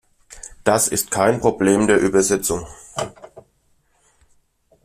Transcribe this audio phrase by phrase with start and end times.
[0.63, 2.65] Das ist kein Problem der Übersetzung!